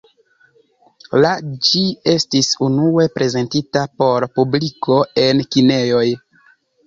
La 1.23 1.33
ĝi 1.67 1.81
estis 2.13 2.47
unue 2.69 3.05
prezentita 3.17 3.83
por 4.03 4.27
publiko 4.39 4.97
en 5.25 5.45
kinejoj. 5.57 6.09